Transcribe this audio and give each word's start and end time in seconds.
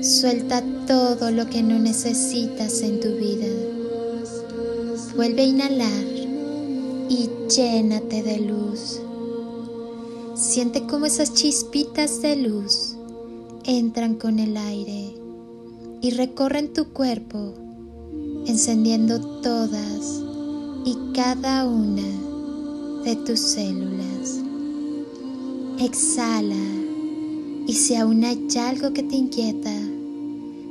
suelta 0.00 0.62
todo 0.86 1.30
lo 1.30 1.46
que 1.48 1.62
no 1.62 1.78
necesitas 1.78 2.82
en 2.82 3.00
tu 3.00 3.08
vida. 3.16 3.46
Vuelve 5.16 5.42
a 5.42 5.46
inhalar 5.46 6.04
y 7.08 7.28
llénate 7.54 8.22
de 8.22 8.40
luz. 8.40 9.00
Siente 10.34 10.86
como 10.86 11.06
esas 11.06 11.34
chispitas 11.34 12.22
de 12.22 12.36
luz 12.36 12.96
entran 13.64 14.14
con 14.14 14.38
el 14.38 14.56
aire 14.56 15.14
y 16.00 16.10
recorren 16.12 16.72
tu 16.72 16.86
cuerpo, 16.88 17.54
encendiendo 18.46 19.20
todas 19.42 20.22
y 20.84 20.96
cada 21.14 21.66
una 21.66 23.02
de 23.04 23.16
tus 23.16 23.38
células. 23.38 24.40
Exhala 25.78 26.56
y 27.66 27.72
si 27.74 27.94
aún 27.94 28.24
hay 28.24 28.48
algo 28.58 28.92
que 28.92 29.02
te 29.02 29.16
inquieta, 29.16 29.72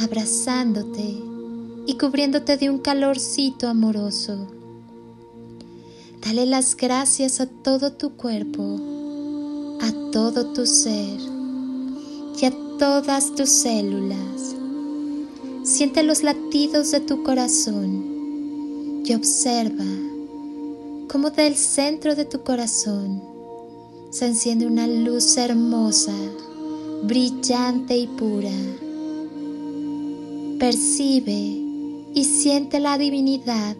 abrazándote 0.00 1.22
y 1.86 1.94
cubriéndote 1.98 2.56
de 2.56 2.70
un 2.70 2.78
calorcito 2.78 3.68
amoroso. 3.68 4.46
Dale 6.24 6.46
las 6.46 6.76
gracias 6.76 7.40
a 7.40 7.46
todo 7.46 7.92
tu 7.92 8.10
cuerpo, 8.10 8.80
a 9.80 9.92
todo 10.12 10.52
tu 10.52 10.66
ser 10.66 11.18
y 12.40 12.44
a 12.44 12.52
todas 12.78 13.34
tus 13.34 13.48
células. 13.48 14.54
Siente 15.62 16.02
los 16.02 16.22
latidos 16.22 16.90
de 16.90 17.00
tu 17.00 17.22
corazón 17.22 19.02
y 19.04 19.14
observa 19.14 19.84
cómo 21.08 21.30
del 21.30 21.56
centro 21.56 22.14
de 22.14 22.24
tu 22.24 22.42
corazón 22.42 23.22
se 24.10 24.26
enciende 24.26 24.66
una 24.66 24.86
luz 24.86 25.36
hermosa, 25.36 26.14
brillante 27.04 27.96
y 27.96 28.06
pura. 28.06 28.50
Percibe 30.58 31.32
y 32.14 32.24
siente 32.24 32.80
la 32.80 32.98
divinidad 32.98 33.76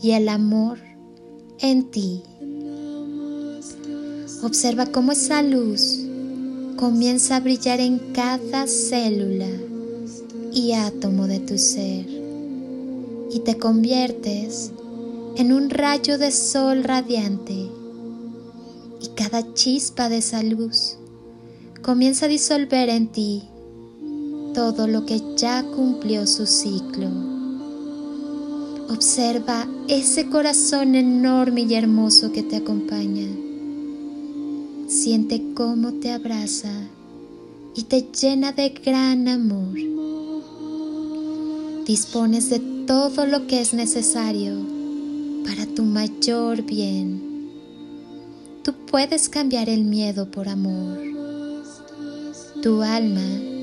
y 0.00 0.12
el 0.12 0.30
amor 0.30 0.78
en 1.58 1.90
ti. 1.90 2.22
Observa 4.42 4.86
cómo 4.86 5.12
esa 5.12 5.42
luz 5.42 5.98
comienza 6.76 7.36
a 7.36 7.40
brillar 7.40 7.80
en 7.80 7.98
cada 8.14 8.66
célula 8.66 9.50
y 10.50 10.72
átomo 10.72 11.26
de 11.26 11.40
tu 11.40 11.58
ser 11.58 12.06
y 13.30 13.40
te 13.40 13.58
conviertes 13.58 14.72
en 15.36 15.52
un 15.52 15.68
rayo 15.68 16.16
de 16.16 16.30
sol 16.30 16.84
radiante 16.84 17.68
y 19.02 19.08
cada 19.14 19.52
chispa 19.52 20.08
de 20.08 20.18
esa 20.18 20.42
luz 20.42 20.96
comienza 21.82 22.24
a 22.24 22.28
disolver 22.30 22.88
en 22.88 23.08
ti 23.08 23.42
todo 24.58 24.88
lo 24.88 25.06
que 25.06 25.22
ya 25.36 25.62
cumplió 25.62 26.26
su 26.26 26.44
ciclo. 26.44 27.06
Observa 28.90 29.68
ese 29.86 30.28
corazón 30.28 30.96
enorme 30.96 31.60
y 31.60 31.74
hermoso 31.74 32.32
que 32.32 32.42
te 32.42 32.56
acompaña 32.56 33.28
Siente 34.88 35.54
cómo 35.54 35.92
te 35.92 36.10
abraza 36.10 36.72
y 37.76 37.84
te 37.84 38.08
llena 38.20 38.50
de 38.50 38.70
gran 38.70 39.28
amor. 39.28 39.78
Dispones 41.86 42.50
de 42.50 42.58
todo 42.58 43.26
lo 43.26 43.46
que 43.46 43.60
es 43.60 43.74
necesario 43.74 44.56
para 45.44 45.66
tu 45.66 45.84
mayor 45.84 46.62
bien. 46.62 47.22
Tú 48.64 48.74
puedes 48.90 49.28
cambiar 49.28 49.68
el 49.68 49.84
miedo 49.84 50.28
por 50.28 50.48
amor. 50.48 50.98
Tu 52.60 52.82
alma 52.82 53.57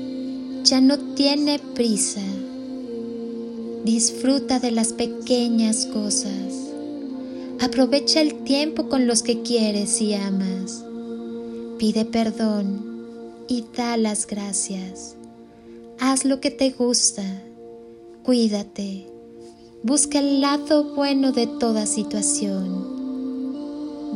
ya 0.66 0.80
no 0.80 0.98
tiene 1.14 1.60
prisa. 1.60 2.20
Disfruta 3.84 4.58
de 4.58 4.72
las 4.72 4.92
pequeñas 4.92 5.86
cosas. 5.86 6.32
Aprovecha 7.60 8.20
el 8.20 8.42
tiempo 8.42 8.88
con 8.88 9.06
los 9.06 9.22
que 9.22 9.42
quieres 9.42 10.00
y 10.00 10.14
amas. 10.14 10.84
Pide 11.78 12.04
perdón 12.04 12.84
y 13.46 13.64
da 13.76 13.96
las 13.96 14.26
gracias. 14.26 15.14
Haz 16.00 16.24
lo 16.24 16.40
que 16.40 16.50
te 16.50 16.70
gusta. 16.70 17.22
Cuídate. 18.24 19.06
Busca 19.84 20.18
el 20.18 20.40
lado 20.40 20.96
bueno 20.96 21.30
de 21.30 21.46
toda 21.46 21.86
situación. 21.86 22.96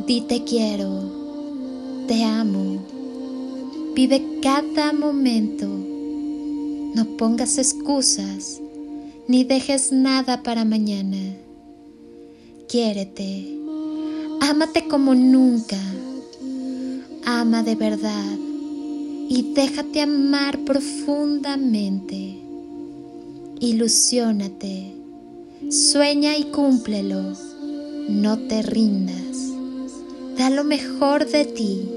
Di 0.05 0.19
te 0.19 0.43
quiero. 0.43 2.03
Te 2.09 2.25
amo. 2.25 2.83
Vive 3.95 4.39
cada 4.41 4.91
momento. 4.91 5.80
No 6.93 7.05
pongas 7.17 7.57
excusas 7.57 8.59
ni 9.27 9.43
dejes 9.43 9.91
nada 9.91 10.43
para 10.43 10.65
mañana. 10.65 11.35
Quiérete. 12.67 13.57
Ámate 14.41 14.87
como 14.87 15.13
nunca 15.15 15.77
ama 17.25 17.63
de 17.63 17.75
verdad 17.75 18.37
y 19.29 19.53
déjate 19.53 20.01
amar 20.01 20.59
profundamente. 20.65 22.37
Ilusiónate, 23.59 24.93
sueña 25.69 26.35
y 26.37 26.45
cúmplelo, 26.45 27.33
no 28.09 28.39
te 28.39 28.63
rindas, 28.63 29.51
da 30.37 30.49
lo 30.49 30.63
mejor 30.63 31.29
de 31.29 31.45
ti, 31.45 31.87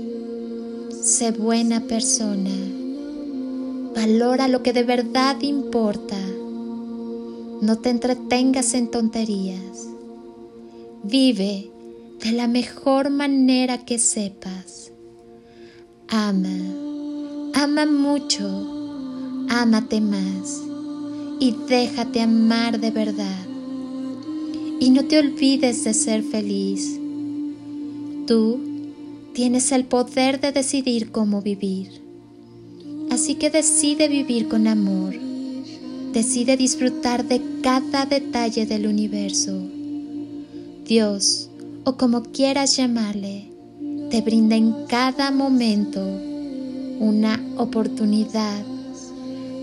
sé 1.02 1.30
buena 1.30 1.80
persona, 1.80 2.50
valora 3.94 4.48
lo 4.48 4.62
que 4.62 4.72
de 4.72 4.82
verdad 4.82 5.40
importa, 5.42 6.18
no 7.60 7.78
te 7.80 7.90
entretengas 7.90 8.74
en 8.74 8.90
tonterías, 8.90 9.88
vive 11.02 11.70
de 12.22 12.32
la 12.32 12.48
mejor 12.48 13.10
manera 13.10 13.84
que 13.84 13.98
sepas 13.98 14.84
Ama, 16.08 17.52
ama 17.54 17.86
mucho, 17.86 19.46
ámate 19.48 20.00
más 20.00 20.62
y 21.40 21.56
déjate 21.66 22.20
amar 22.20 22.78
de 22.78 22.90
verdad. 22.90 23.46
Y 24.78 24.90
no 24.90 25.06
te 25.06 25.18
olvides 25.18 25.82
de 25.82 25.94
ser 25.94 26.22
feliz. 26.22 27.00
Tú 28.26 28.60
tienes 29.32 29.72
el 29.72 29.86
poder 29.86 30.40
de 30.40 30.52
decidir 30.52 31.10
cómo 31.10 31.40
vivir. 31.40 32.03
Así 33.14 33.36
que 33.36 33.48
decide 33.48 34.08
vivir 34.08 34.48
con 34.48 34.66
amor. 34.66 35.14
Decide 36.12 36.56
disfrutar 36.56 37.24
de 37.24 37.40
cada 37.62 38.06
detalle 38.06 38.66
del 38.66 38.88
universo. 38.88 39.56
Dios, 40.84 41.48
o 41.84 41.96
como 41.96 42.24
quieras 42.24 42.76
llamarle, 42.76 43.52
te 44.10 44.20
brinda 44.20 44.56
en 44.56 44.86
cada 44.88 45.30
momento 45.30 46.04
una 46.98 47.40
oportunidad 47.56 48.64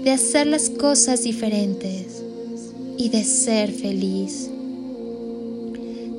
de 0.06 0.12
hacer 0.12 0.48
las 0.48 0.70
cosas 0.70 1.24
diferentes 1.24 2.24
y 2.98 3.10
de 3.10 3.26
ser 3.26 3.74
feliz. 3.74 4.50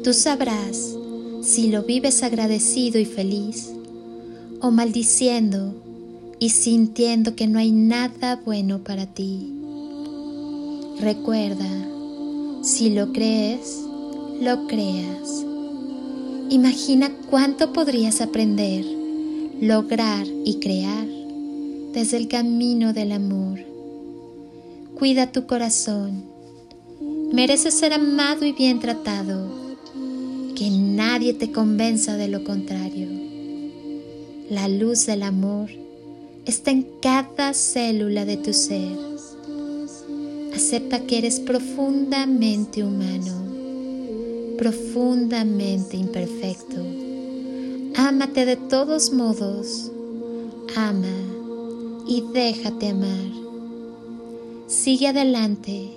Tú 0.04 0.12
sabrás 0.12 0.94
si 1.40 1.70
lo 1.70 1.82
vives 1.82 2.22
agradecido 2.22 3.00
y 3.00 3.06
feliz 3.06 3.70
o 4.60 4.70
maldiciendo 4.70 5.91
y 6.42 6.48
sintiendo 6.48 7.36
que 7.36 7.46
no 7.46 7.60
hay 7.60 7.70
nada 7.70 8.34
bueno 8.44 8.82
para 8.82 9.06
ti. 9.06 9.52
Recuerda, 10.98 11.70
si 12.64 12.90
lo 12.90 13.12
crees, 13.12 13.78
lo 14.40 14.66
creas. 14.66 15.44
Imagina 16.50 17.12
cuánto 17.30 17.72
podrías 17.72 18.20
aprender, 18.20 18.84
lograr 19.60 20.26
y 20.44 20.58
crear 20.58 21.06
desde 21.92 22.16
el 22.16 22.26
camino 22.26 22.92
del 22.92 23.12
amor. 23.12 23.60
Cuida 24.98 25.30
tu 25.30 25.46
corazón. 25.46 26.24
Mereces 27.32 27.74
ser 27.74 27.92
amado 27.92 28.44
y 28.44 28.50
bien 28.50 28.80
tratado. 28.80 29.48
Que 30.56 30.70
nadie 30.70 31.34
te 31.34 31.52
convenza 31.52 32.16
de 32.16 32.26
lo 32.26 32.42
contrario. 32.42 33.06
La 34.50 34.66
luz 34.66 35.06
del 35.06 35.22
amor 35.22 35.70
está 36.46 36.70
en 36.70 36.86
cada 37.00 37.54
célula 37.54 38.24
de 38.24 38.36
tu 38.36 38.52
ser. 38.52 38.96
Acepta 40.54 41.00
que 41.06 41.18
eres 41.18 41.40
profundamente 41.40 42.82
humano, 42.82 44.56
profundamente 44.58 45.96
imperfecto. 45.96 46.76
Ámate 47.96 48.44
de 48.44 48.56
todos 48.56 49.12
modos. 49.12 49.90
Ama 50.76 51.06
y 52.06 52.22
déjate 52.32 52.88
amar. 52.88 53.30
Sigue 54.66 55.08
adelante, 55.08 55.92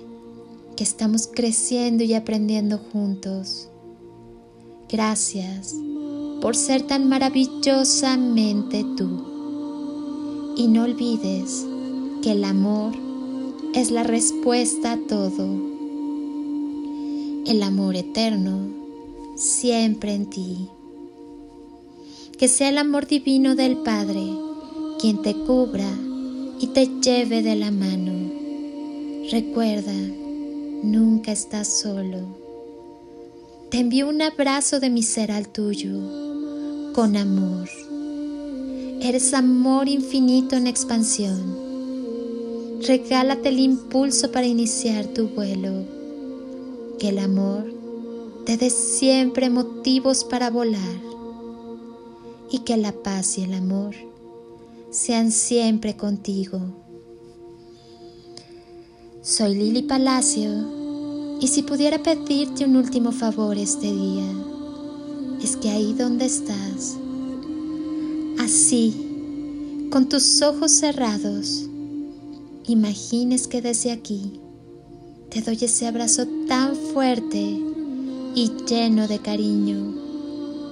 que 0.76 0.84
estamos 0.84 1.26
creciendo 1.26 2.04
y 2.04 2.14
aprendiendo 2.14 2.78
juntos. 2.78 3.68
Gracias 4.88 5.74
por 6.40 6.54
ser 6.54 6.82
tan 6.82 7.08
maravillosamente 7.08 8.84
tú. 8.96 9.35
Y 10.56 10.68
no 10.68 10.84
olvides 10.84 11.66
que 12.22 12.32
el 12.32 12.44
amor 12.44 12.94
es 13.74 13.90
la 13.90 14.02
respuesta 14.02 14.92
a 14.92 14.98
todo. 14.98 15.46
El 17.46 17.62
amor 17.62 17.94
eterno 17.94 18.66
siempre 19.36 20.14
en 20.14 20.26
ti. 20.26 20.68
Que 22.38 22.48
sea 22.48 22.70
el 22.70 22.78
amor 22.78 23.06
divino 23.06 23.54
del 23.54 23.76
Padre 23.76 24.22
quien 24.98 25.20
te 25.20 25.34
cubra 25.34 25.90
y 26.58 26.68
te 26.68 26.86
lleve 27.02 27.42
de 27.42 27.54
la 27.54 27.70
mano. 27.70 28.12
Recuerda, 29.30 29.92
nunca 30.82 31.32
estás 31.32 31.68
solo. 31.80 32.20
Te 33.70 33.78
envío 33.78 34.08
un 34.08 34.22
abrazo 34.22 34.80
de 34.80 34.88
mi 34.88 35.02
ser 35.02 35.32
al 35.32 35.48
tuyo, 35.48 36.92
con 36.94 37.16
amor. 37.16 37.68
Eres 39.00 39.34
amor 39.34 39.88
infinito 39.88 40.56
en 40.56 40.66
expansión. 40.66 41.66
Regálate 42.86 43.50
el 43.50 43.60
impulso 43.60 44.32
para 44.32 44.46
iniciar 44.46 45.06
tu 45.06 45.28
vuelo. 45.28 45.84
Que 46.98 47.10
el 47.10 47.18
amor 47.18 47.72
te 48.44 48.56
dé 48.56 48.70
siempre 48.70 49.50
motivos 49.50 50.24
para 50.24 50.50
volar. 50.50 50.96
Y 52.50 52.60
que 52.60 52.76
la 52.76 52.92
paz 52.92 53.38
y 53.38 53.42
el 53.42 53.54
amor 53.54 53.94
sean 54.90 55.30
siempre 55.30 55.96
contigo. 55.96 56.60
Soy 59.20 59.54
Lili 59.54 59.82
Palacio 59.82 60.50
y 61.40 61.48
si 61.48 61.62
pudiera 61.62 62.02
pedirte 62.02 62.64
un 62.64 62.76
último 62.76 63.12
favor 63.12 63.58
este 63.58 63.92
día, 63.92 64.24
es 65.42 65.56
que 65.56 65.68
ahí 65.68 65.92
donde 65.92 66.24
estás, 66.24 66.96
Así, 68.46 68.94
con 69.90 70.08
tus 70.08 70.40
ojos 70.40 70.70
cerrados, 70.70 71.68
imagines 72.68 73.48
que 73.48 73.60
desde 73.60 73.90
aquí 73.90 74.40
te 75.30 75.42
doy 75.42 75.58
ese 75.60 75.88
abrazo 75.88 76.28
tan 76.46 76.76
fuerte 76.76 77.40
y 78.36 78.52
lleno 78.68 79.08
de 79.08 79.18
cariño 79.18 79.94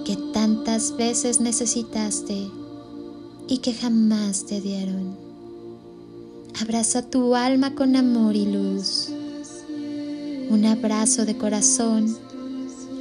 que 0.05 0.15
tantas 0.31 0.95
veces 0.95 1.41
necesitaste 1.41 2.47
y 3.49 3.57
que 3.57 3.73
jamás 3.73 4.45
te 4.45 4.61
dieron. 4.61 5.17
Abraza 6.61 7.01
tu 7.01 7.35
alma 7.35 7.75
con 7.75 7.97
amor 7.97 8.37
y 8.37 8.45
luz. 8.45 9.09
Un 10.49 10.63
abrazo 10.63 11.25
de 11.25 11.37
corazón 11.37 12.17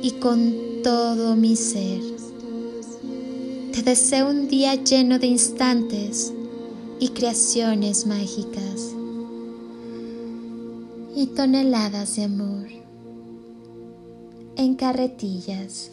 y 0.03 0.11
con 0.11 0.53
todo 0.83 1.37
mi 1.37 1.55
ser. 1.55 2.14
Te 3.75 3.83
deseo 3.83 4.31
un 4.31 4.47
día 4.47 4.77
lleno 4.77 5.19
de 5.19 5.27
instantes 5.27 6.33
y 7.01 7.09
creaciones 7.09 8.07
mágicas 8.07 8.95
y 11.17 11.27
toneladas 11.35 12.15
de 12.15 12.23
amor 12.23 12.69
en 14.55 14.77
carretillas. 14.77 15.91